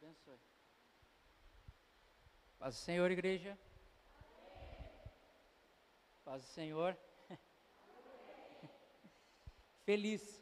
[0.00, 0.38] abençoe.
[2.58, 3.58] Paz do Senhor, igreja.
[6.24, 6.96] Paz do Senhor.
[9.84, 10.40] Feliz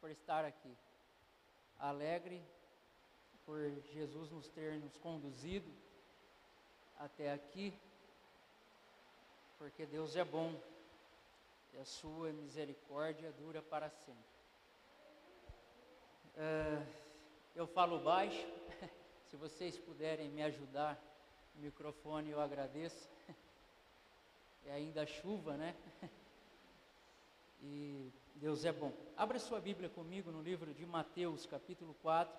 [0.00, 0.74] por estar aqui.
[1.78, 2.42] Alegre
[3.44, 3.58] por
[3.92, 5.70] Jesus nos ter nos conduzido
[6.98, 7.78] até aqui.
[9.58, 10.58] Porque Deus é bom
[11.74, 14.34] e a sua misericórdia dura para sempre.
[16.36, 17.03] Uh,
[17.54, 18.46] eu falo baixo,
[19.28, 21.00] se vocês puderem me ajudar,
[21.54, 23.08] o microfone eu agradeço.
[24.66, 25.76] É ainda chuva, né?
[27.60, 28.92] E Deus é bom.
[29.16, 32.34] Abra sua Bíblia comigo no livro de Mateus, capítulo 4.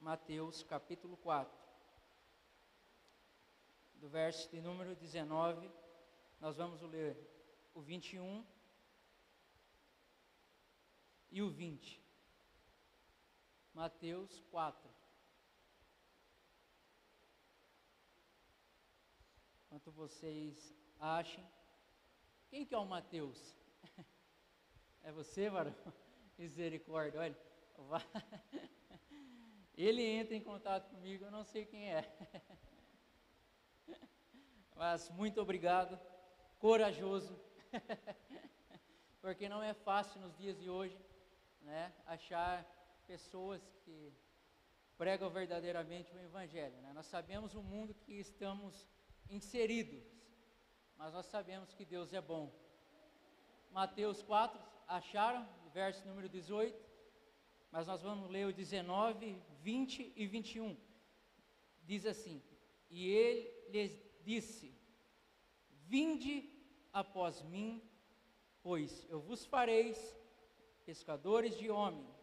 [0.00, 1.58] Mateus, capítulo 4
[4.00, 5.70] do verso de número 19,
[6.40, 7.16] nós vamos ler
[7.74, 8.44] o 21
[11.30, 12.02] e o 20.
[13.74, 14.90] Mateus 4.
[19.66, 21.46] Enquanto vocês achem.
[22.48, 23.54] Quem que é o Mateus?
[25.04, 25.72] É você, varão?
[26.36, 27.36] Misericórdia, olha.
[29.74, 32.04] Ele entra em contato comigo, eu não sei quem é.
[34.74, 35.98] Mas muito obrigado,
[36.58, 37.40] corajoso,
[39.20, 40.98] porque não é fácil nos dias de hoje,
[41.68, 42.64] né, achar
[43.06, 44.12] pessoas que
[44.96, 46.80] pregam verdadeiramente o Evangelho.
[46.80, 46.92] Né?
[46.94, 48.88] Nós sabemos o mundo que estamos
[49.28, 50.02] inseridos,
[50.96, 52.50] mas nós sabemos que Deus é bom.
[53.70, 55.46] Mateus 4, acharam?
[55.72, 56.74] Verso número 18,
[57.70, 60.74] mas nós vamos ler o 19, 20 e 21.
[61.84, 62.42] Diz assim:
[62.88, 64.74] E ele lhes disse:
[65.70, 66.50] Vinde
[66.92, 67.86] após mim,
[68.62, 70.17] pois eu vos fareis
[70.88, 72.16] pescadores de homens.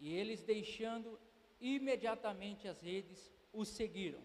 [0.00, 1.16] E eles, deixando
[1.60, 4.20] imediatamente as redes, o seguiram.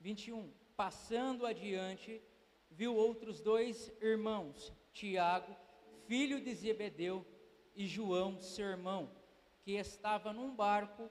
[0.00, 0.52] 21.
[0.76, 2.20] Passando adiante,
[2.68, 5.54] viu outros dois irmãos, Tiago,
[6.08, 7.24] filho de Zebedeu,
[7.76, 9.08] e João, seu irmão,
[9.62, 11.08] que estava num barco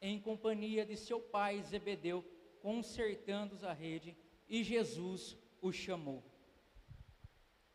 [0.00, 2.24] em companhia de seu pai Zebedeu
[2.60, 4.16] consertando a rede,
[4.48, 6.24] e Jesus o chamou.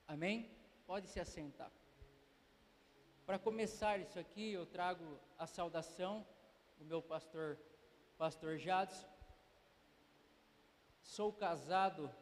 [0.05, 0.51] Amém?
[0.85, 1.71] Pode se assentar.
[3.31, 6.27] Para começar isso aqui, eu trago a saudação
[6.77, 7.57] do meu pastor,
[8.17, 9.07] pastor Jadson.
[11.01, 12.13] Sou casado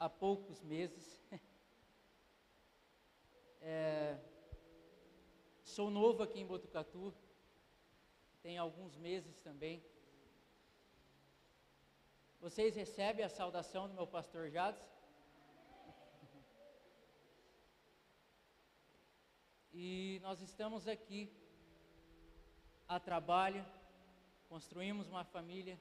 [0.00, 1.22] há poucos meses.
[3.60, 4.18] É,
[5.62, 7.14] sou novo aqui em Botucatu,
[8.42, 9.82] tem alguns meses também.
[12.40, 14.93] Vocês recebem a saudação do meu pastor Jades?
[19.76, 21.28] E nós estamos aqui
[22.86, 23.66] a trabalho,
[24.48, 25.76] construímos uma família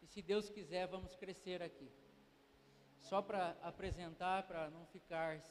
[0.00, 1.90] e se Deus quiser vamos crescer aqui.
[3.00, 5.42] Só para apresentar, para não ficar.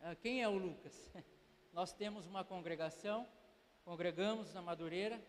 [0.00, 1.12] Ah, quem é o Lucas?
[1.72, 3.24] Nós temos uma congregação,
[3.84, 5.22] congregamos na Madureira,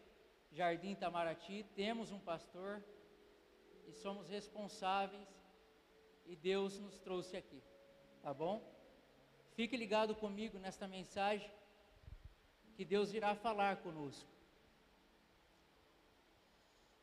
[0.51, 2.83] Jardim Itamaraty, temos um pastor,
[3.87, 5.29] e somos responsáveis
[6.25, 7.61] e Deus nos trouxe aqui,
[8.23, 8.67] tá bom?
[9.53, 11.51] Fique ligado comigo nesta mensagem
[12.75, 14.29] que Deus irá falar conosco.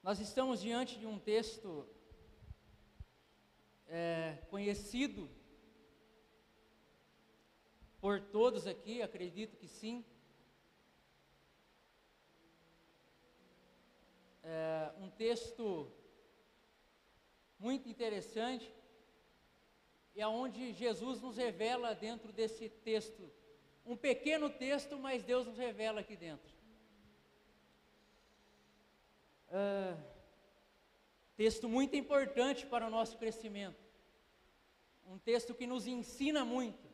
[0.03, 1.86] Nós estamos diante de um texto
[3.86, 5.28] é, conhecido
[8.00, 10.04] por todos aqui, acredito que sim.
[14.42, 15.92] É, um texto
[17.58, 18.75] muito interessante,
[20.14, 23.31] e aonde Jesus nos revela dentro desse texto,
[23.90, 26.48] um pequeno texto, mas Deus nos revela aqui dentro.
[29.48, 30.00] Uh,
[31.37, 33.82] texto muito importante para o nosso crescimento,
[35.08, 36.88] um texto que nos ensina muito,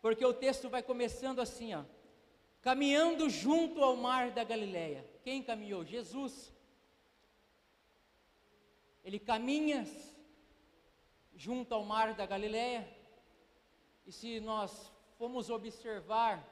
[0.00, 1.82] porque o texto vai começando assim, ó,
[2.62, 5.04] caminhando junto ao mar da Galileia.
[5.24, 5.84] Quem caminhou?
[5.84, 6.54] Jesus
[9.02, 9.84] ele caminha
[11.34, 12.88] junto ao mar da Galileia,
[14.06, 16.42] e se nós formos observar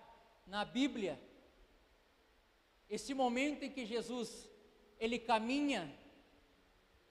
[0.47, 1.21] na Bíblia,
[2.89, 4.49] esse momento em que Jesus
[4.99, 5.83] ele caminha,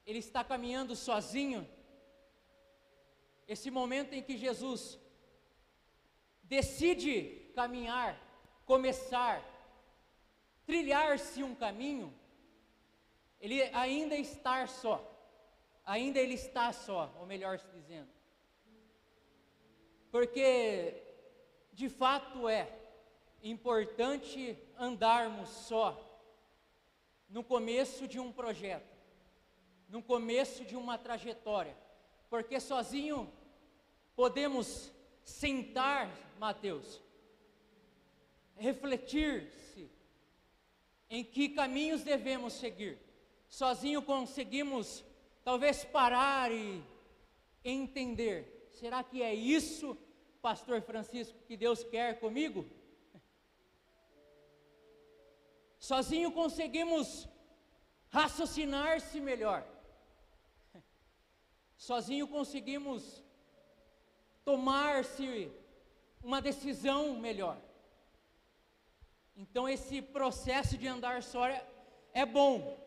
[0.06, 1.68] ele está caminhando sozinho,
[3.48, 5.00] esse momento em que Jesus
[6.44, 8.20] decide caminhar,
[8.66, 9.44] começar,
[10.66, 12.14] trilhar-se um caminho,
[13.40, 15.12] ele ainda está só
[15.86, 18.10] ainda ele está só, ou melhor se dizendo.
[20.12, 21.11] Porque,
[21.72, 22.70] de fato é,
[23.44, 26.08] importante andarmos só
[27.30, 28.98] no começo de um projeto,
[29.88, 31.76] no começo de uma trajetória,
[32.30, 33.32] porque sozinho
[34.16, 34.92] podemos
[35.24, 37.02] sentar, Mateus,
[38.58, 39.90] refletir-se
[41.10, 42.98] em que caminhos devemos seguir.
[43.50, 45.04] Sozinho conseguimos
[45.44, 46.84] talvez parar e
[47.64, 49.98] entender: será que é isso,
[50.42, 52.66] Pastor Francisco, que Deus quer comigo?
[55.80, 57.28] Sozinho conseguimos
[58.10, 59.66] raciocinar-se melhor.
[61.78, 63.24] Sozinho conseguimos
[64.44, 65.52] tomar-se
[66.24, 67.60] uma decisão melhor.
[69.36, 71.66] Então esse processo de andar só é,
[72.14, 72.80] é bom.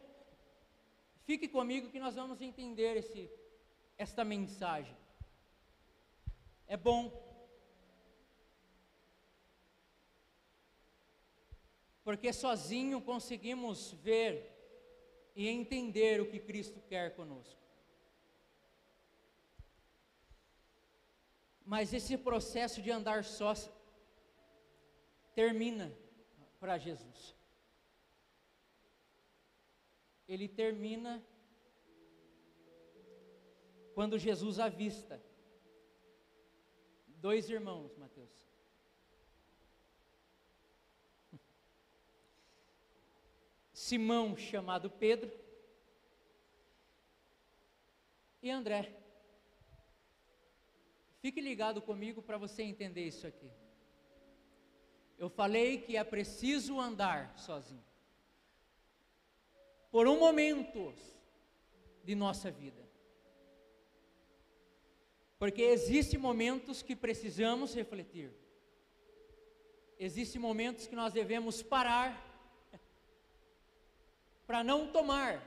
[1.25, 3.31] Fique comigo que nós vamos entender esse,
[3.97, 4.97] esta mensagem.
[6.69, 7.24] É bom.
[12.05, 14.53] Porque sozinho conseguimos ver
[15.35, 17.59] e entender o que Cristo quer conosco.
[21.65, 23.55] Mas esse processo de andar só
[25.35, 25.91] termina
[26.61, 27.35] para Jesus.
[30.29, 31.25] Ele termina
[33.95, 35.23] quando Jesus avista
[37.07, 38.44] dois irmãos, Mateus.
[43.85, 45.31] Simão, chamado Pedro,
[48.43, 48.91] e André.
[51.21, 53.51] Fique ligado comigo para você entender isso aqui.
[55.19, 57.85] Eu falei que é preciso andar sozinho.
[59.91, 60.95] Por um momento
[62.03, 62.89] de nossa vida.
[65.39, 68.33] Porque existem momentos que precisamos refletir.
[69.99, 72.34] Existem momentos que nós devemos parar
[74.47, 75.43] para não tomar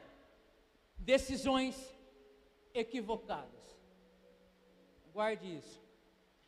[0.97, 1.95] decisões
[2.73, 3.77] equivocadas.
[5.13, 5.81] Guarde isso.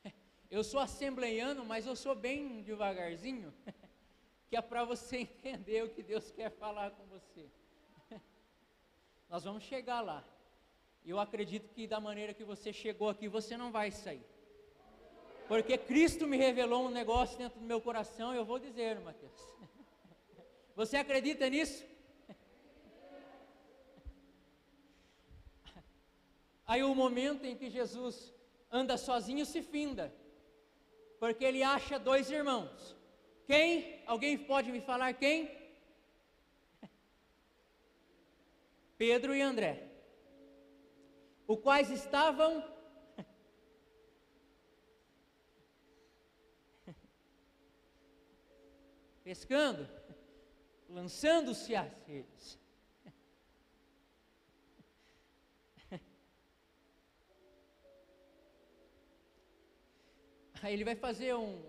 [0.49, 3.53] Eu sou assembleiano, mas eu sou bem devagarzinho,
[4.49, 7.47] que é para você entender o que Deus quer falar com você.
[9.29, 10.27] Nós vamos chegar lá.
[11.05, 14.25] Eu acredito que da maneira que você chegou aqui, você não vai sair.
[15.47, 19.39] Porque Cristo me revelou um negócio dentro do meu coração, eu vou dizer, Mateus.
[20.75, 21.85] Você acredita nisso?
[26.69, 28.31] Aí o momento em que Jesus
[28.71, 30.13] anda sozinho se finda
[31.19, 32.95] porque ele acha dois irmãos.
[33.47, 34.03] Quem?
[34.05, 35.49] Alguém pode me falar quem?
[38.99, 39.89] Pedro e André,
[41.47, 42.63] os quais estavam
[49.23, 49.89] pescando,
[50.87, 52.58] lançando-se às redes.
[60.61, 61.61] Aí ele vai fazer um,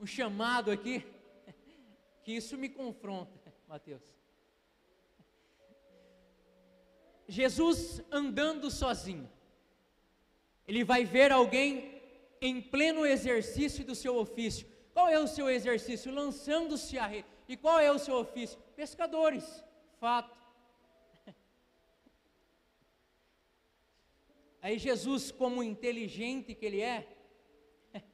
[0.00, 1.04] um chamado aqui,
[2.22, 4.02] que isso me confronta, Mateus.
[7.26, 9.30] Jesus andando sozinho,
[10.66, 12.00] ele vai ver alguém
[12.40, 14.66] em pleno exercício do seu ofício.
[14.92, 16.12] Qual é o seu exercício?
[16.12, 17.26] Lançando-se a rede.
[17.48, 18.58] E qual é o seu ofício?
[18.76, 19.64] Pescadores,
[19.98, 20.41] fato.
[24.62, 27.04] Aí Jesus, como inteligente que ele é,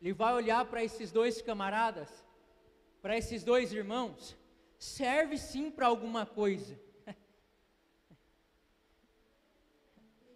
[0.00, 2.24] ele vai olhar para esses dois camaradas,
[3.02, 4.34] para esses dois irmãos,
[4.78, 6.80] serve sim para alguma coisa.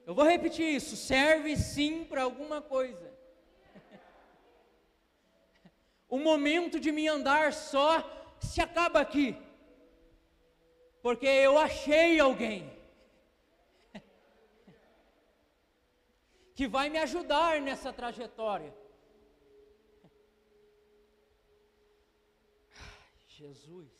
[0.04, 3.10] Eu vou repetir isso: serve sim para alguma coisa.
[6.10, 9.34] O momento de me andar só se acaba aqui,
[11.00, 12.81] porque eu achei alguém.
[16.54, 18.74] Que vai me ajudar nessa trajetória.
[23.26, 23.90] Jesus.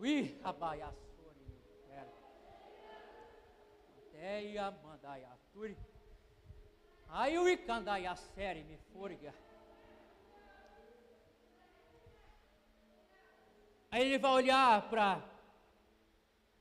[0.00, 1.60] Ui, abaiaçori,
[4.06, 5.76] até ia mandar aturi.
[7.08, 9.34] Aí o icandai a série me forga.
[13.90, 15.22] Aí ele vai olhar para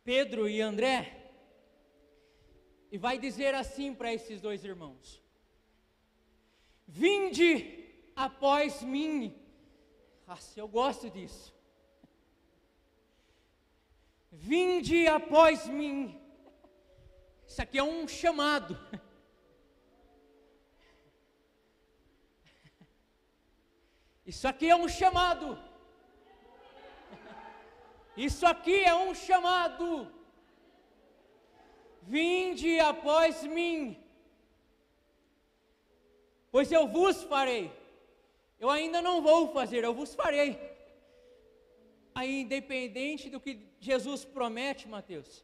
[0.04, 1.27] Pedro e André
[2.92, 5.22] e vai dizer assim para esses dois irmãos:
[6.88, 9.36] Vinde após mim.
[10.28, 11.56] Ah, eu gosto disso.
[14.32, 16.20] Vinde após mim.
[17.48, 18.78] Isso aqui é um chamado.
[24.26, 25.58] Isso aqui é um chamado.
[28.18, 30.17] Isso aqui é um chamado.
[32.16, 34.02] Vinde após mim,
[36.50, 37.70] pois eu vos farei.
[38.58, 40.58] Eu ainda não vou fazer, eu vos farei.
[42.16, 45.44] Aí, independente do que Jesus promete, Mateus,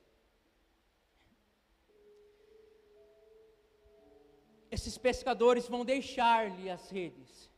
[4.72, 7.52] esses pescadores vão deixar-lhe as redes,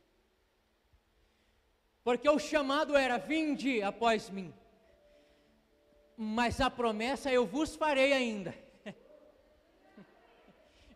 [2.02, 4.52] porque o chamado era: vinde após mim,
[6.16, 8.65] mas a promessa eu vos farei ainda.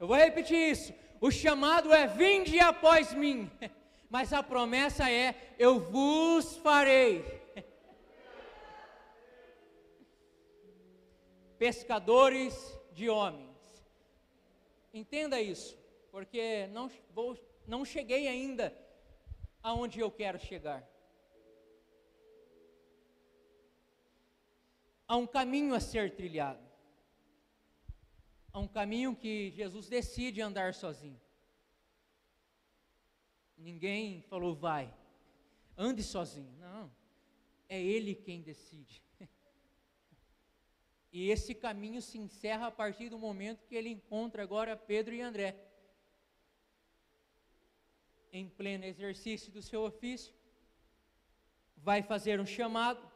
[0.00, 3.48] Eu vou repetir isso: o chamado é: vinde após mim,
[4.10, 7.22] mas a promessa é: eu vos farei.
[11.58, 12.54] Pescadores
[12.92, 13.84] de homens,
[14.92, 15.78] entenda isso
[16.10, 18.76] porque não, vou, não cheguei ainda
[19.62, 20.88] aonde eu quero chegar.
[25.06, 26.69] Há um caminho a ser trilhado.
[28.52, 31.20] Há um caminho que Jesus decide andar sozinho.
[33.56, 34.92] Ninguém falou, vai,
[35.76, 36.52] ande sozinho.
[36.58, 36.90] Não,
[37.68, 39.02] é Ele quem decide.
[41.12, 45.20] E esse caminho se encerra a partir do momento que ele encontra agora Pedro e
[45.20, 45.70] André
[48.32, 50.34] em pleno exercício do seu ofício,
[51.76, 53.10] vai fazer um chamado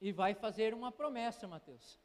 [0.00, 2.00] e vai fazer uma promessa, Mateus.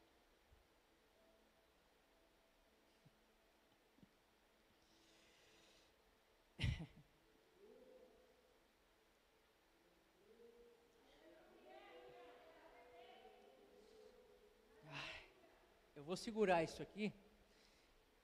[16.11, 17.13] Vou segurar isso aqui,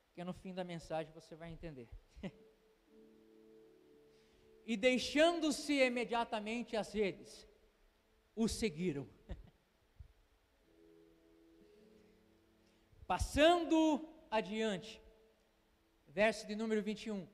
[0.07, 1.87] porque no fim da mensagem você vai entender
[4.65, 7.47] e deixando-se imediatamente as redes,
[8.35, 9.07] o seguiram.
[13.07, 15.01] Passando adiante,
[16.09, 17.25] verso de número 21.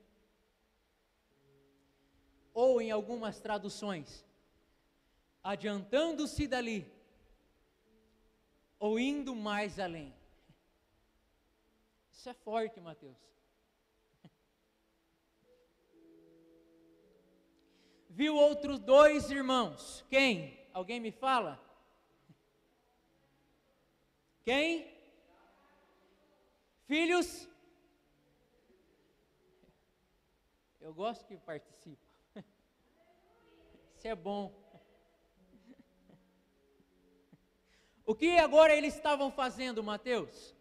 [2.53, 4.23] Ou em algumas traduções,
[5.41, 6.85] adiantando-se dali,
[8.77, 10.13] ou indo mais além.
[12.23, 13.17] Isso é forte, Mateus.
[18.09, 20.05] viu outros dois irmãos.
[20.09, 20.57] Quem?
[20.71, 21.61] Alguém me fala?
[24.41, 24.89] Quem?
[26.85, 27.45] Filhos?
[30.79, 32.07] Eu gosto que participa.
[33.97, 34.49] Isso é bom.
[38.05, 40.52] O que agora eles estavam fazendo, Mateus?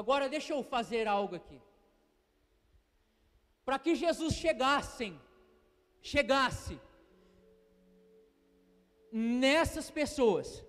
[0.00, 1.58] Agora deixa eu fazer algo aqui.
[3.64, 5.18] Para que Jesus chegassem,
[6.02, 6.78] chegasse
[9.10, 10.62] nessas pessoas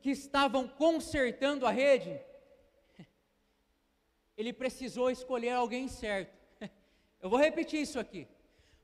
[0.00, 2.18] que estavam consertando a rede,
[4.38, 6.34] ele precisou escolher alguém certo.
[7.20, 8.26] Eu vou repetir isso aqui.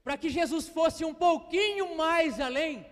[0.05, 2.85] Para que Jesus fosse um pouquinho mais além,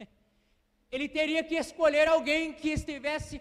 [0.90, 3.40] ele teria que escolher alguém que estivesse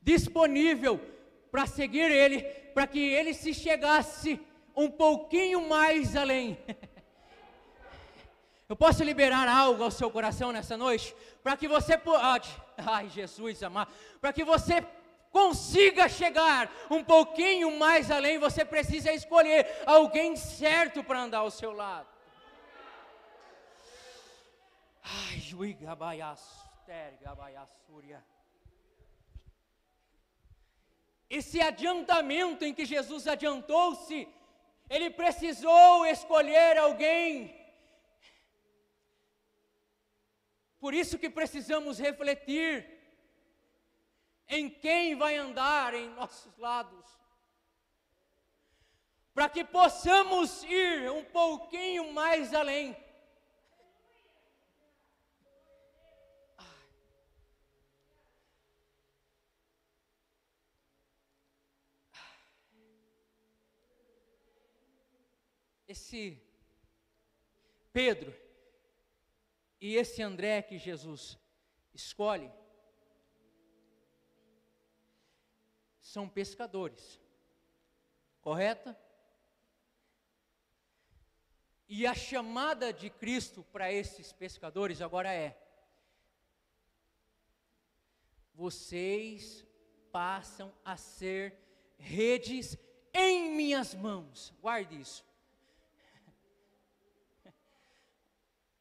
[0.00, 1.12] disponível
[1.52, 2.42] para seguir Ele,
[2.72, 4.40] para que Ele se chegasse
[4.74, 6.58] um pouquinho mais além.
[8.66, 11.14] Eu posso liberar algo ao seu coração nessa noite?
[11.42, 14.82] Para que você pode, ai Jesus amado, para que você
[15.30, 21.72] consiga chegar um pouquinho mais além, você precisa escolher alguém certo para andar ao seu
[21.72, 22.08] lado.
[25.04, 26.40] Ai, Juigabaias,
[26.86, 28.24] Tergabaiasúria
[31.38, 34.28] esse adiantamento em que Jesus adiantou-se,
[34.90, 37.58] ele precisou escolher alguém.
[40.78, 42.86] Por isso que precisamos refletir
[44.46, 47.06] em quem vai andar em nossos lados,
[49.32, 52.94] para que possamos ir um pouquinho mais além.
[65.92, 66.42] Esse
[67.92, 68.34] Pedro
[69.80, 71.38] e esse André que Jesus
[71.92, 72.50] escolhe
[76.00, 77.20] são pescadores,
[78.40, 78.98] correta?
[81.86, 85.58] E a chamada de Cristo para esses pescadores agora é:
[88.54, 89.66] vocês
[90.10, 91.54] passam a ser
[91.98, 92.78] redes
[93.12, 94.54] em minhas mãos.
[94.58, 95.31] Guarde isso.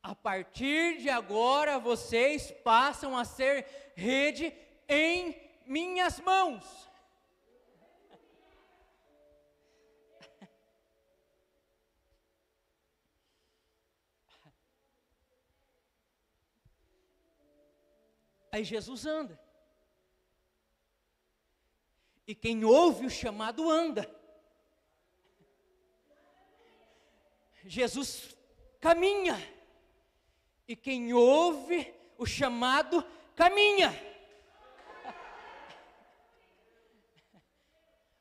[0.04, 4.52] A partir de agora, vocês passam a ser rede
[4.88, 6.90] em minhas mãos.
[18.52, 19.40] Aí Jesus anda.
[22.28, 24.10] E quem ouve o chamado anda.
[27.64, 28.36] Jesus
[28.80, 29.38] caminha.
[30.72, 33.92] E quem ouve o chamado caminha.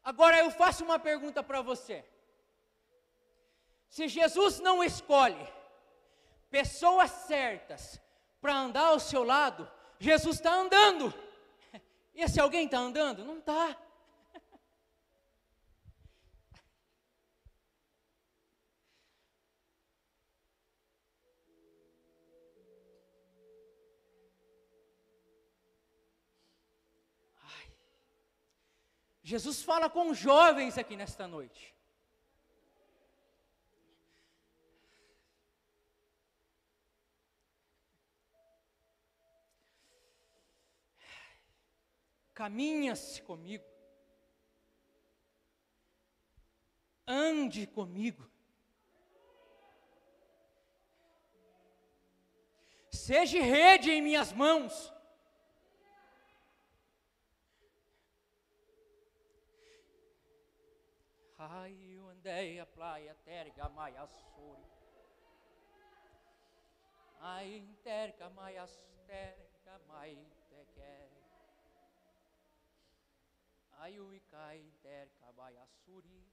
[0.03, 2.05] Agora eu faço uma pergunta para você.
[3.89, 5.47] Se Jesus não escolhe
[6.51, 8.01] pessoas certas
[8.41, 11.15] para andar ao seu lado, Jesus está andando.
[12.13, 13.25] E se alguém está andando?
[13.25, 13.77] Não está.
[29.31, 31.73] Jesus fala com jovens aqui nesta noite.
[42.35, 43.65] Caminha-se comigo.
[47.07, 48.29] Ande comigo.
[52.91, 54.93] Seja rede em minhas mãos.
[61.43, 64.63] Ai, andei a praia terga maia suri.
[67.19, 68.67] Ai, terga maia
[69.07, 70.19] terga mai
[70.51, 71.25] te quere.
[73.79, 76.31] Ai, o icai terga maia suri.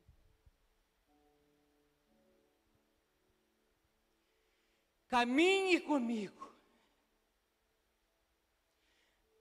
[5.08, 6.54] Caminhe comigo.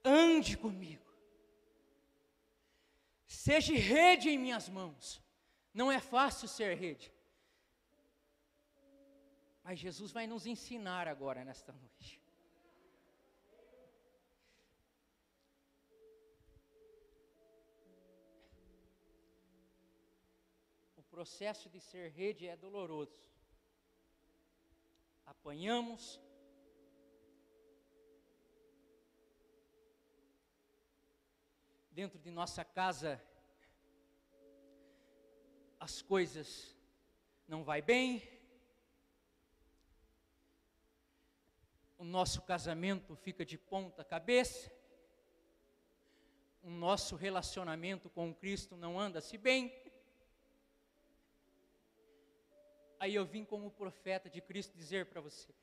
[0.01, 1.13] Ande comigo.
[3.27, 5.26] Seja rede em minhas mãos.
[5.79, 7.07] Não é fácil ser rede.
[9.63, 12.19] Mas Jesus vai nos ensinar agora nesta noite.
[20.95, 23.19] O processo de ser rede é doloroso.
[25.27, 26.19] Apanhamos,
[31.91, 33.21] dentro de nossa casa
[35.79, 36.75] as coisas
[37.47, 38.21] não vai bem,
[41.97, 44.71] o nosso casamento fica de ponta cabeça,
[46.61, 49.73] o nosso relacionamento com Cristo não anda-se bem.
[52.99, 55.53] Aí eu vim como profeta de Cristo dizer para você: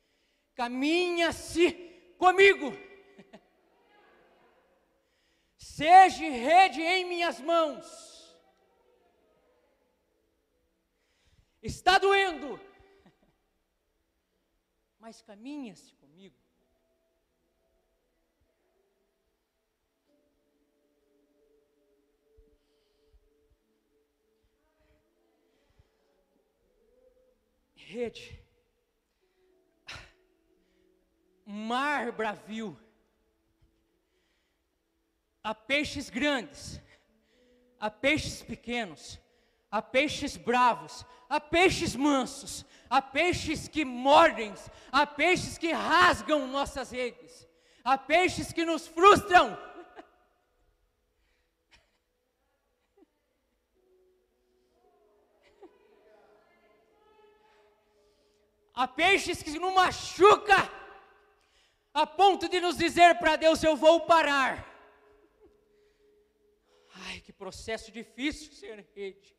[0.55, 1.71] caminha-se
[2.17, 2.71] comigo,
[5.57, 8.14] seja rede em minhas mãos
[11.67, 12.59] está doendo,
[14.99, 16.35] mas caminha-se comigo.
[27.75, 28.43] Rede,
[31.45, 32.77] mar bravio,
[35.43, 36.81] há peixes grandes,
[37.79, 39.19] há peixes pequenos,
[39.75, 44.53] há peixes bravos, há peixes mansos, há peixes que mordem,
[44.89, 47.45] há peixes que rasgam nossas redes,
[47.83, 49.57] há peixes que nos frustram.
[58.73, 60.69] Há peixes que nos machuca
[61.93, 64.69] a ponto de nos dizer para Deus eu vou parar.
[67.07, 69.35] Ai, que processo difícil ser rede.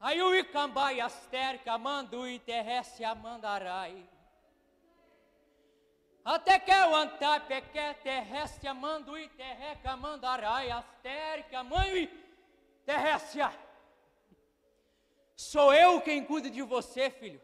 [0.00, 4.08] Ai, o icambai aster, camandu e terrestre amandarai.
[6.24, 12.08] Até que o antape que terrestre amando e terreca mandarai aster, camandu
[12.86, 13.42] terrestre.
[15.36, 17.42] Sou eu quem cuida de você, filho.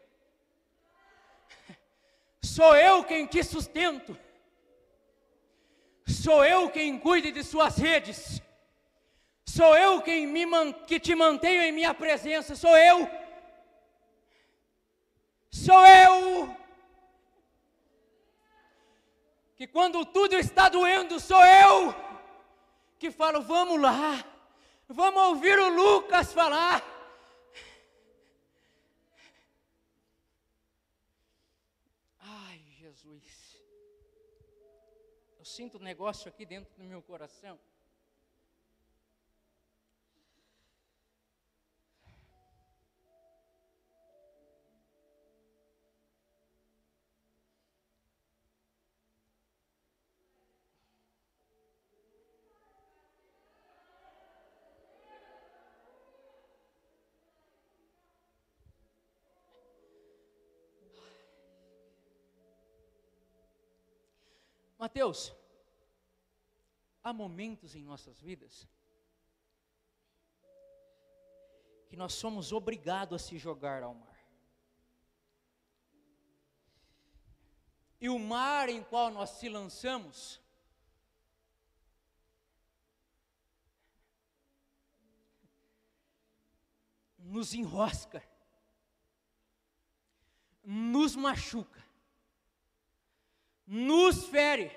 [2.41, 4.17] Sou eu quem te sustento.
[6.07, 8.41] Sou eu quem cuide de suas redes.
[9.47, 12.55] Sou eu quem me man, que te mantenho em minha presença.
[12.55, 13.09] Sou eu.
[15.49, 16.55] Sou eu.
[19.55, 22.07] Que quando tudo está doendo, sou eu
[22.99, 24.23] que falo, vamos lá.
[24.87, 26.83] Vamos ouvir o Lucas falar.
[32.19, 33.61] Ai, Jesus.
[35.37, 37.59] Eu sinto um negócio aqui dentro do meu coração.
[64.77, 65.35] Mateus,
[67.03, 68.67] há momentos em nossas vidas
[71.87, 74.17] que nós somos obrigados a se jogar ao mar.
[77.99, 80.39] E o mar em qual nós se lançamos
[87.17, 88.23] nos enrosca,
[90.63, 91.86] nos machuca
[93.67, 94.71] nos fere,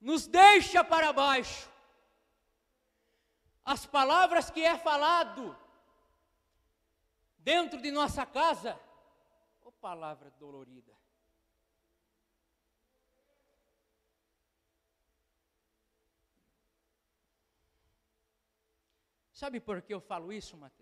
[0.00, 1.68] nos deixa para baixo.
[3.64, 5.56] As palavras que é falado
[7.38, 8.80] dentro de nossa casa,
[9.62, 10.92] ô palavra dolorida.
[19.32, 20.81] Sabe por que eu falo isso, Mateus?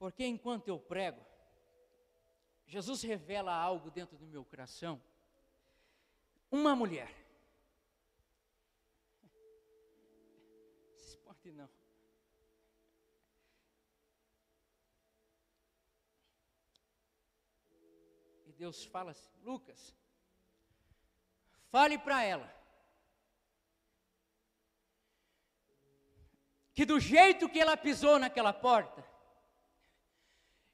[0.00, 1.22] Porque enquanto eu prego,
[2.66, 4.98] Jesus revela algo dentro do meu coração.
[6.50, 7.14] Uma mulher.
[10.96, 11.68] Se pode não.
[18.46, 19.94] E Deus fala assim, Lucas,
[21.68, 22.50] fale para ela.
[26.72, 29.09] Que do jeito que ela pisou naquela porta,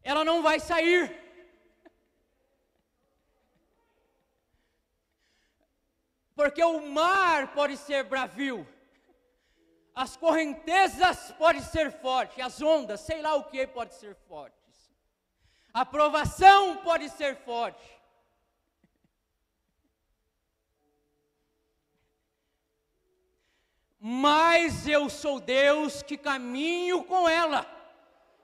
[0.07, 1.05] ela não vai sair.
[6.37, 8.67] Porque o mar pode ser bravio,
[9.95, 14.95] as correntezas podem ser fortes, as ondas, sei lá o que, pode ser fortes.
[15.73, 17.97] A provação pode ser forte.
[23.99, 27.67] Mas eu sou Deus que caminho com ela.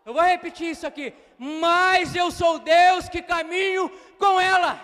[0.05, 1.15] Eu vou repetir isso aqui.
[1.45, 4.79] Mas eu sou Deus que caminho com ela.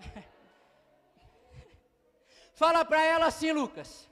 [2.52, 4.06] Fala para ela assim, Lucas.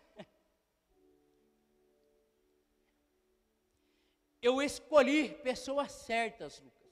[4.40, 6.90] Eu escolhi pessoas certas, Lucas.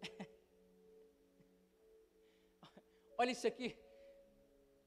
[3.18, 3.76] Olha isso aqui.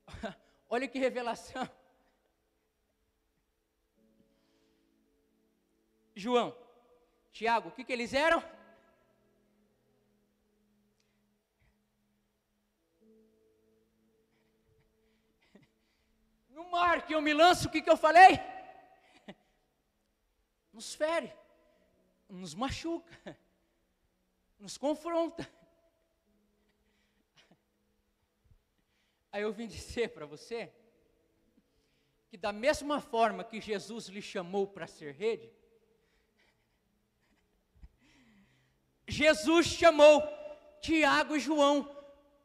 [0.67, 1.69] Olha que revelação.
[6.15, 6.58] João,
[7.32, 8.44] Tiago, o que, que eles eram?
[16.50, 18.39] No mar que eu me lanço, o que, que eu falei?
[20.74, 21.34] Nos fere,
[22.30, 23.38] nos machuca,
[24.60, 25.50] nos confronta.
[29.32, 30.74] Aí eu vim dizer para você
[32.30, 35.52] que, da mesma forma que Jesus lhe chamou para ser rede,
[39.12, 40.24] Jesus chamou
[40.80, 41.93] Tiago e João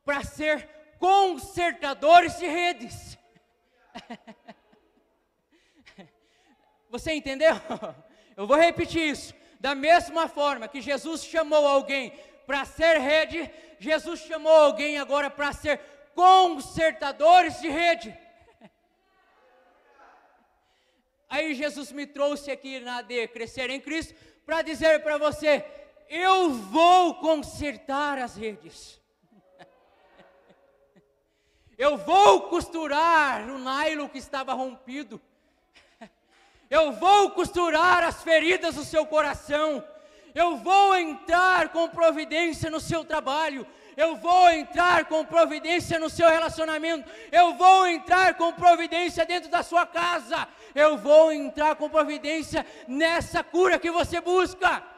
[0.04, 3.16] para ser consertadores de redes.
[6.90, 7.54] Você entendeu?
[8.36, 9.32] Eu vou repetir isso.
[9.60, 12.10] Da mesma forma que Jesus chamou alguém
[12.48, 13.48] para ser rede,
[13.78, 15.78] Jesus chamou alguém agora para ser
[16.16, 18.18] consertadores de rede.
[21.30, 25.64] Aí Jesus me trouxe aqui na D Crescer em Cristo para dizer para você:
[26.08, 29.00] eu vou consertar as redes.
[31.78, 35.20] Eu vou costurar o nylon que estava rompido.
[36.70, 39.84] Eu vou costurar as feridas do seu coração.
[40.34, 43.66] Eu vou entrar com providência no seu trabalho.
[43.96, 47.10] Eu vou entrar com providência no seu relacionamento.
[47.32, 50.46] Eu vou entrar com providência dentro da sua casa.
[50.74, 54.95] Eu vou entrar com providência nessa cura que você busca.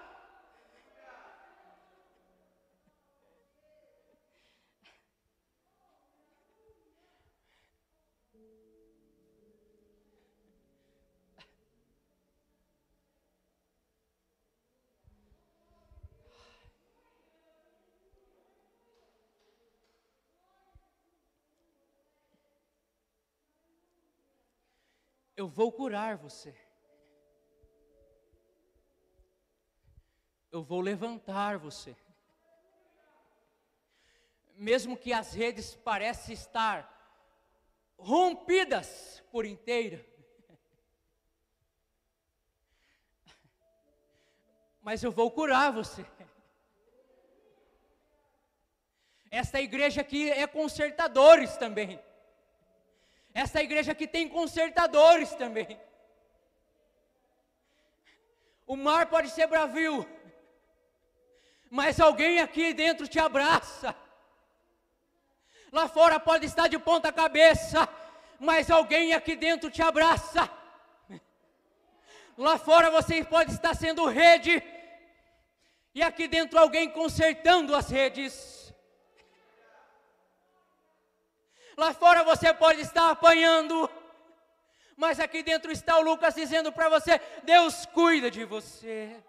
[25.40, 26.53] Eu vou curar você.
[30.51, 31.96] Eu vou levantar você.
[34.57, 36.77] Mesmo que as redes pareçam estar
[37.96, 40.05] rompidas por inteira,
[44.83, 46.05] mas eu vou curar você.
[49.31, 52.08] Esta igreja aqui é consertadores também.
[53.35, 55.81] Esta igreja aqui tem consertadores também.
[58.67, 60.07] O mar pode ser bravio,
[61.71, 63.95] mas alguém aqui dentro te abraça.
[65.73, 67.88] Lá fora pode estar de ponta cabeça,
[68.38, 70.51] mas alguém aqui dentro te abraça.
[72.37, 74.62] Lá fora você pode estar sendo rede,
[75.95, 78.58] e aqui dentro alguém consertando as redes.
[81.79, 83.88] Lá fora você pode estar apanhando,
[84.97, 89.23] mas aqui dentro está o Lucas dizendo para você: Deus cuida de você.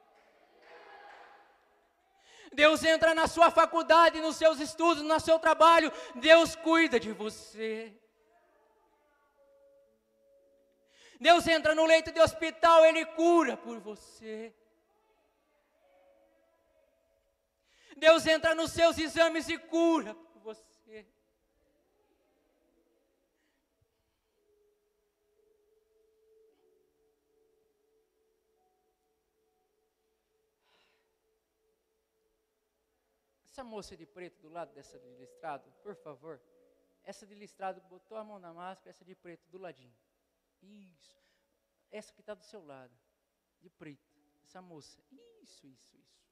[2.52, 7.94] Deus entra na sua faculdade, nos seus estudos, no seu trabalho, Deus cuida de você.
[11.22, 14.52] Deus entra no leito de hospital, Ele cura por você.
[17.96, 20.70] Deus entra nos seus exames e cura por você.
[33.60, 36.42] Essa moça de preto do lado dessa de listrado, por favor.
[37.04, 39.94] Essa de listrado botou a mão na máscara, essa de preto do ladinho.
[40.62, 41.22] Isso.
[41.92, 42.98] Essa que está do seu lado,
[43.60, 44.18] de preto.
[44.46, 45.04] Essa moça.
[45.12, 46.26] Isso, isso, isso.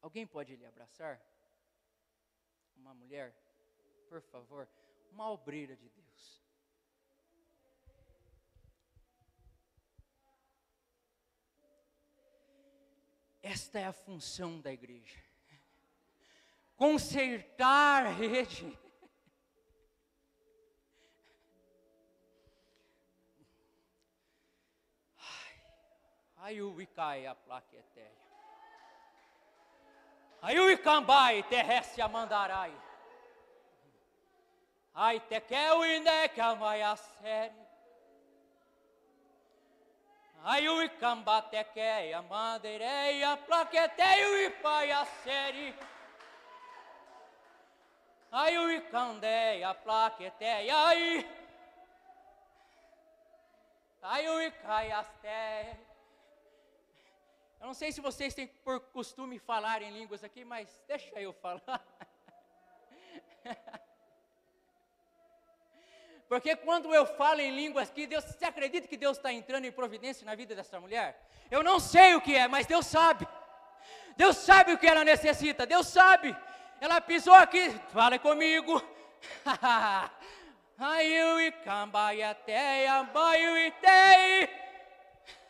[0.00, 1.22] Alguém pode lhe abraçar?
[2.74, 3.32] Uma mulher,
[4.08, 4.68] por favor,
[5.12, 6.41] uma obreira de Deus.
[13.42, 15.18] Esta é a função da igreja.
[16.76, 18.78] Consertar a rede.
[26.36, 28.22] Ai, o Icai a placa etérea.
[30.42, 32.76] Aí o Icambai, terrestre amandarai.
[34.92, 37.61] Ai, te que amai a série.
[40.44, 45.72] Ai, o Icamba te quer a mandeirei a plaqueteio e pai a série.
[48.32, 51.30] Ai, o Icandé a plaqueteia aí.
[54.02, 55.78] Ai, o Icai as terras.
[57.60, 61.32] Eu não sei se vocês têm por costume falar em línguas aqui, mas deixa eu
[61.34, 61.80] falar.
[66.32, 69.70] Porque quando eu falo em línguas aqui, Deus, você acredita que Deus está entrando em
[69.70, 71.22] providência na vida dessa mulher?
[71.50, 73.28] Eu não sei o que é, mas Deus sabe.
[74.16, 76.34] Deus sabe o que ela necessita, Deus sabe.
[76.80, 78.82] Ela pisou aqui, fala comigo.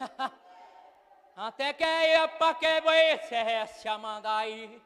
[1.36, 2.26] Até que ia
[2.58, 3.88] que você se
[4.24, 4.82] aí.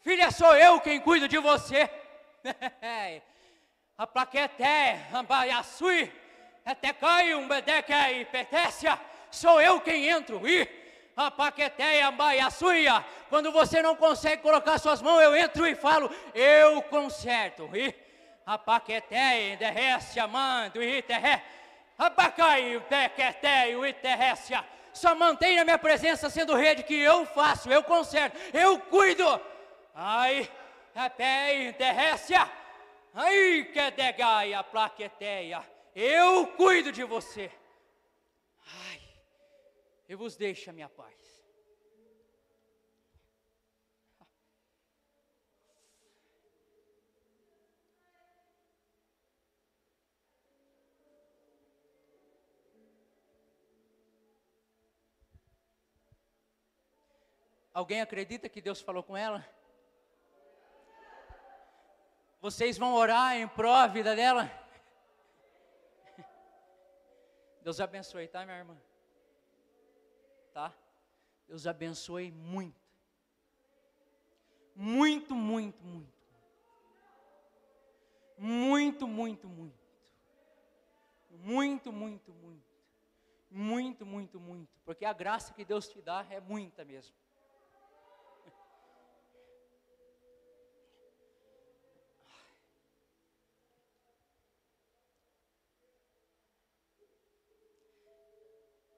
[0.00, 1.90] Filha, sou eu quem cuido de você.
[3.96, 6.12] a plaquete, a sui,
[6.64, 8.98] até cai um bedeque e petécia.
[9.30, 10.68] Sou eu quem entro e
[11.16, 13.04] a paqueteia, a suia.
[13.28, 17.68] Quando você não consegue colocar suas mãos, eu entro e falo, eu conserto.
[17.74, 17.94] E
[18.44, 21.42] a paqueteia, derrece, amando e terré.
[21.98, 27.70] A bacai, pequeteia e terrécia só mantenha a minha presença sendo rede que eu faço,
[27.70, 29.40] eu conserto, eu cuido.
[29.94, 30.48] Ai,
[30.94, 32.48] até interrécia,
[33.12, 35.62] ai, que degaia, plaqueteia,
[35.94, 37.50] eu cuido de você.
[38.66, 39.00] Ai,
[40.08, 41.22] eu vos deixo a minha paz.
[57.74, 59.46] Alguém acredita que Deus falou com ela?
[62.42, 64.50] Vocês vão orar em pró a vida dela?
[67.62, 68.76] Deus abençoe, tá, minha irmã?
[70.52, 70.74] Tá?
[71.46, 72.82] Deus abençoe muito.
[74.74, 76.12] Muito, muito, muito.
[78.36, 79.78] Muito, muito, muito.
[81.30, 82.66] Muito, muito, muito.
[83.48, 84.80] Muito, muito, muito.
[84.84, 87.14] Porque a graça que Deus te dá é muita mesmo.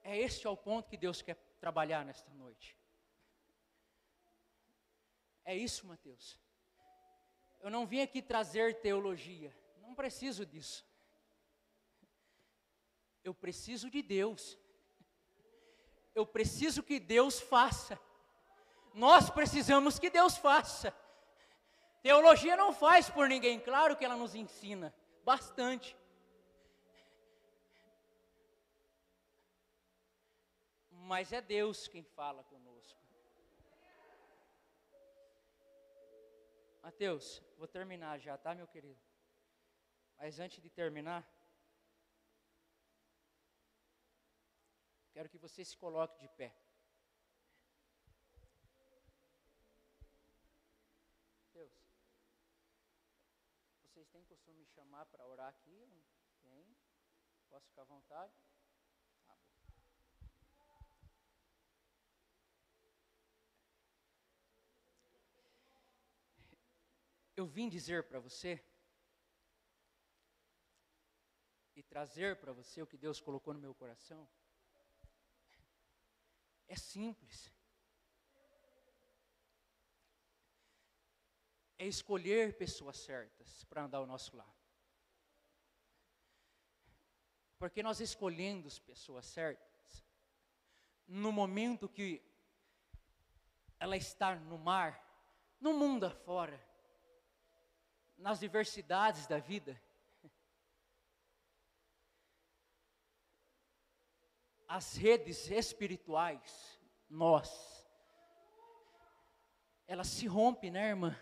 [0.05, 2.77] É este é o ponto que Deus quer trabalhar nesta noite.
[5.43, 6.39] É isso, Mateus.
[7.59, 10.85] Eu não vim aqui trazer teologia, não preciso disso.
[13.23, 14.55] Eu preciso de Deus.
[16.13, 17.99] Eu preciso que Deus faça.
[18.93, 20.95] Nós precisamos que Deus faça.
[22.03, 25.97] Teologia não faz por ninguém, claro que ela nos ensina bastante.
[31.05, 32.99] Mas é Deus quem fala conosco.
[36.81, 38.99] Mateus, vou terminar já, tá, meu querido?
[40.17, 41.23] Mas antes de terminar,
[45.13, 46.55] quero que você se coloque de pé.
[53.83, 55.87] Vocês têm costume de chamar para orar aqui?
[56.41, 56.75] Tem?
[57.47, 58.33] Posso ficar à vontade?
[67.45, 68.59] Eu vim dizer para você
[71.75, 74.27] e trazer para você o que Deus colocou no meu coração.
[76.67, 77.53] É simples.
[81.77, 84.59] é escolher pessoas certas para andar ao nosso lado.
[87.59, 90.03] Porque nós escolhendo as pessoas certas,
[91.05, 92.23] no momento que
[93.79, 95.05] ela está no mar,
[95.59, 96.59] no mundo afora,
[98.17, 99.79] nas diversidades da vida,
[104.67, 107.87] as redes espirituais, nós,
[109.87, 111.15] elas se rompem, né, irmã?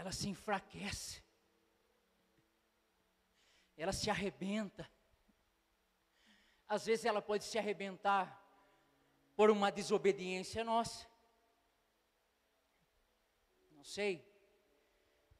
[0.00, 1.22] ela se enfraquece,
[3.76, 4.90] ela se arrebenta.
[6.66, 8.42] Às vezes ela pode se arrebentar
[9.36, 11.06] por uma desobediência nossa.
[13.72, 14.26] Não sei.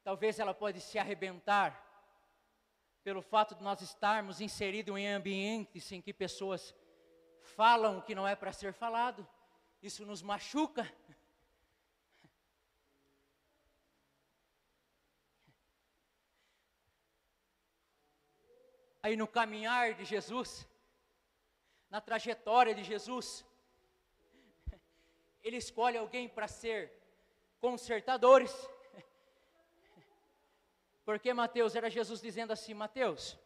[0.03, 1.87] Talvez ela pode se arrebentar
[3.03, 6.75] pelo fato de nós estarmos inseridos em ambientes em que pessoas
[7.55, 9.27] falam o que não é para ser falado.
[9.81, 10.91] Isso nos machuca.
[19.03, 20.67] aí no caminhar de Jesus,
[21.89, 23.43] na trajetória de Jesus,
[25.43, 26.91] ele escolhe alguém para ser
[27.59, 28.53] consertadores.
[31.11, 33.37] Porque Mateus era Jesus dizendo assim: Mateus,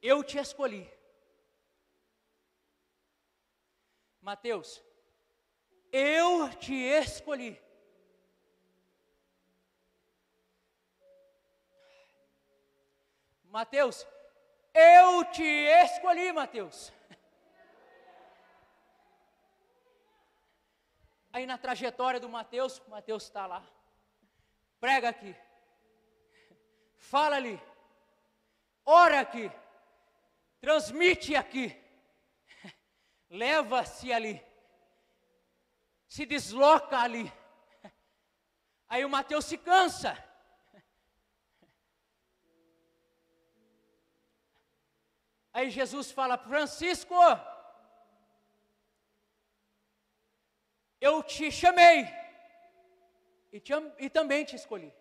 [0.00, 0.90] eu te escolhi.
[4.22, 4.82] Mateus,
[5.92, 7.60] eu te escolhi.
[13.44, 14.06] Mateus,
[14.72, 16.90] eu te escolhi, Mateus.
[21.34, 23.77] Aí na trajetória do Mateus, Mateus está lá.
[24.80, 25.34] Prega aqui.
[26.96, 27.60] Fala ali.
[28.84, 29.50] Ora aqui.
[30.60, 31.76] Transmite aqui.
[33.28, 34.42] Leva-se ali.
[36.06, 37.32] Se desloca ali.
[38.88, 40.16] Aí o Mateus se cansa.
[45.52, 47.14] Aí Jesus fala: Francisco,
[51.00, 52.17] eu te chamei
[53.52, 54.92] e, te, e também te escolhi.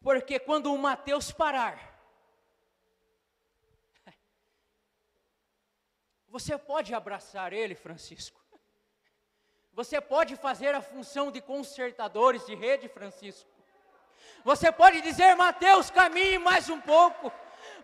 [0.00, 1.78] Porque quando o Mateus parar,
[6.28, 8.40] você pode abraçar ele, Francisco.
[9.72, 13.48] Você pode fazer a função de consertadores de rede, Francisco.
[14.44, 17.32] Você pode dizer, Mateus, caminhe mais um pouco.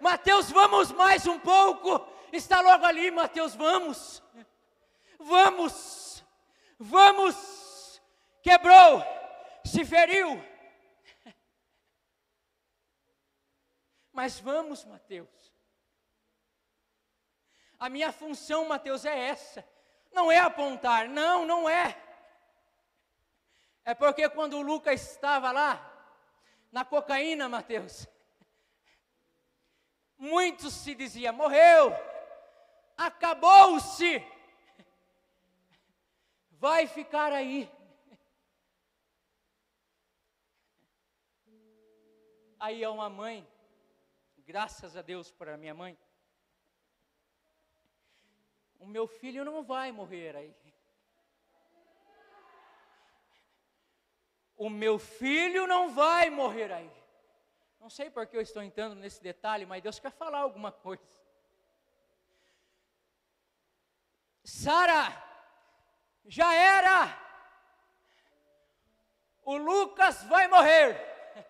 [0.01, 2.07] Mateus, vamos mais um pouco.
[2.33, 4.23] Está logo ali, Mateus, vamos.
[5.19, 6.06] Vamos.
[6.79, 8.01] Vamos.
[8.43, 9.03] Quebrou,
[9.65, 10.43] se feriu.
[14.13, 15.53] Mas vamos, Mateus.
[17.79, 19.67] A minha função, Mateus, é essa.
[20.13, 22.01] Não é apontar, não, não é.
[23.85, 25.93] É porque quando o Lucas estava lá,
[26.73, 28.07] na cocaína, Mateus.
[30.19, 31.93] Muitos se dizia, morreu,
[32.97, 34.19] acabou-se,
[36.59, 37.71] vai ficar aí.
[42.59, 43.47] Aí é uma mãe,
[44.39, 45.97] graças a Deus para minha mãe,
[48.79, 50.57] o meu filho não vai morrer aí.
[54.57, 56.91] O meu filho não vai morrer aí.
[57.79, 61.05] Não sei por que eu estou entrando nesse detalhe, mas Deus quer falar alguma coisa.
[64.43, 65.26] Sara,
[66.29, 67.27] já era.
[69.45, 70.97] O Lucas vai morrer.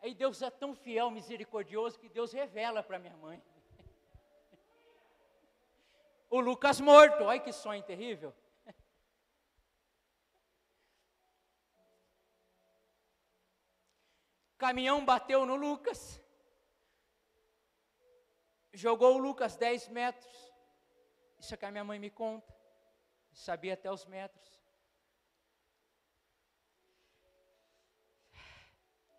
[0.00, 3.40] Aí Deus é tão fiel, misericordioso, que Deus revela para minha mãe.
[6.28, 8.34] O Lucas morto, olha que sonho terrível.
[14.58, 16.20] Caminhão bateu no Lucas,
[18.72, 20.45] jogou o Lucas 10 metros.
[21.38, 22.54] Isso é que a minha mãe me conta,
[23.32, 24.56] sabia até os metros.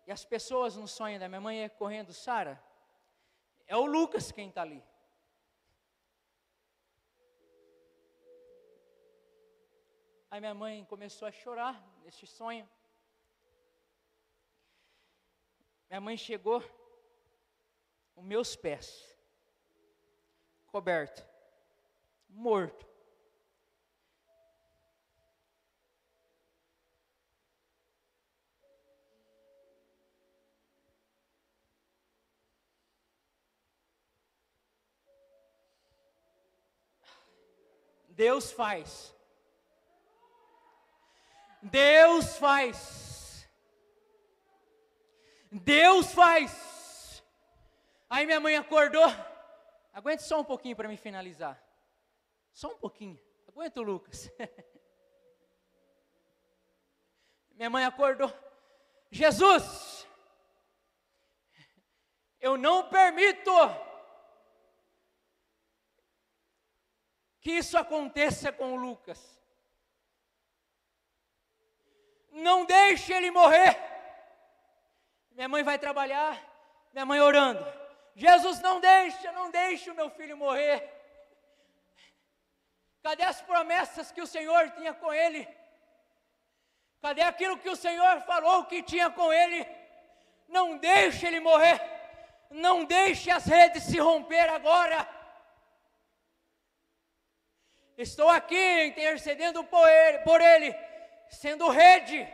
[0.06, 2.62] E as pessoas no sonho da minha mãe é correndo, Sara,
[3.66, 4.82] é o Lucas quem está ali.
[10.30, 12.66] Aí minha mãe começou a chorar nesse sonho.
[15.90, 16.62] Minha mãe chegou,
[18.16, 19.14] os meus pés,
[20.66, 21.27] coberto,
[22.28, 22.88] morto.
[38.18, 39.14] Deus faz.
[41.62, 43.48] Deus faz.
[45.52, 47.22] Deus faz.
[48.10, 49.06] Aí minha mãe acordou.
[49.92, 51.62] Aguente só um pouquinho para me finalizar.
[52.58, 53.16] Só um pouquinho.
[53.46, 54.28] Aguenta o Lucas.
[57.54, 58.36] minha mãe acordou.
[59.12, 60.04] Jesus,
[62.40, 63.52] eu não permito
[67.40, 69.40] que isso aconteça com o Lucas.
[72.32, 73.78] Não deixe ele morrer.
[75.30, 76.44] Minha mãe vai trabalhar,
[76.92, 77.64] minha mãe orando.
[78.16, 80.97] Jesus, não deixa, não deixe o meu filho morrer.
[83.08, 85.48] Cadê as promessas que o Senhor tinha com ele?
[87.00, 89.66] Cadê aquilo que o Senhor falou que tinha com ele?
[90.46, 91.80] Não deixe ele morrer.
[92.50, 95.08] Não deixe as redes se romper agora.
[97.96, 100.76] Estou aqui intercedendo por ele,
[101.30, 102.28] sendo rede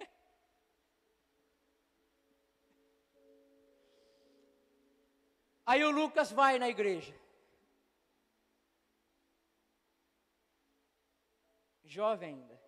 [5.66, 7.23] Aí o Lucas vai na igreja.
[11.94, 12.60] Jovem ainda.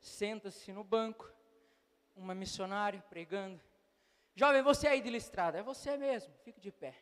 [0.00, 1.30] Senta-se no banco,
[2.16, 3.62] uma missionária pregando.
[4.34, 6.94] Jovem, você aí de listrada, é você mesmo, fique de pé.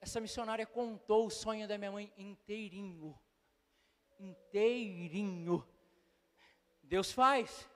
[0.00, 3.16] Essa missionária contou o sonho da minha mãe inteirinho.
[4.18, 5.64] Inteirinho.
[6.82, 7.70] Deus faz.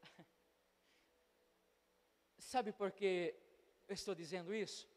[2.38, 3.34] Sabe por que
[3.86, 4.95] eu estou dizendo isso?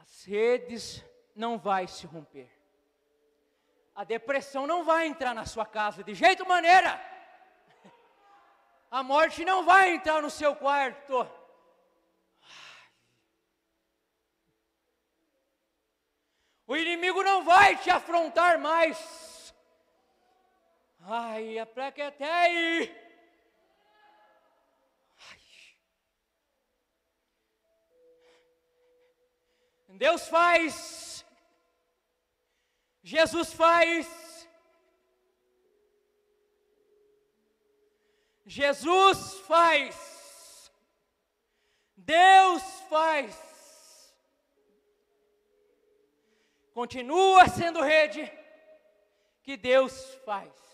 [0.00, 1.04] As redes
[1.36, 2.50] não vai se romper.
[3.94, 6.98] A depressão não vai entrar na sua casa de jeito maneira.
[8.90, 11.28] A morte não vai entrar no seu quarto.
[16.66, 19.54] O inimigo não vai te afrontar mais.
[21.00, 23.09] Ai, a placa é até aí.
[29.98, 31.24] Deus faz,
[33.02, 34.48] Jesus faz,
[38.46, 40.72] Jesus faz,
[41.96, 44.14] Deus faz,
[46.72, 48.32] continua sendo rede
[49.42, 50.69] que Deus faz.